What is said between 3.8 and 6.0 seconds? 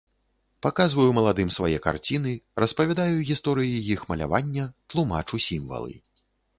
іх малявання, тлумачу сімвалы.